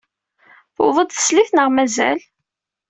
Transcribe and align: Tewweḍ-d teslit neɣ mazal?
Tewweḍ-d 0.75 1.11
teslit 1.11 1.49
neɣ 1.53 1.67
mazal? 1.75 2.19